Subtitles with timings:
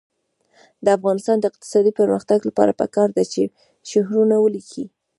[0.83, 3.41] د افغانستان د اقتصادي پرمختګ لپاره پکار ده چې
[3.89, 4.83] شعرونه ولیکو.